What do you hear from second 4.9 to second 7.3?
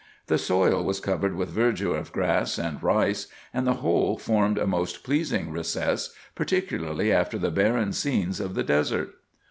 pleasing recess, particularly